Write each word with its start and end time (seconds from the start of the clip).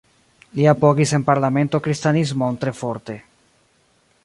Li 0.59 0.63
apogis 0.71 1.11
en 1.17 1.25
parlamento 1.27 1.81
kristanismon 1.89 2.59
tre 2.65 2.73
forte. 2.81 3.21